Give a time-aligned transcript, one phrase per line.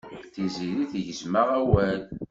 [0.33, 2.01] Tiziri tegzem-aɣ awal.